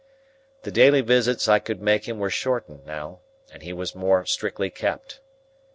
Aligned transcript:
The 0.63 0.71
daily 0.71 1.01
visits 1.01 1.47
I 1.47 1.59
could 1.59 1.79
make 1.79 2.05
him 2.09 2.17
were 2.17 2.31
shortened 2.31 2.87
now, 2.87 3.19
and 3.53 3.61
he 3.61 3.71
was 3.71 3.93
more 3.93 4.25
strictly 4.25 4.71
kept. 4.71 5.19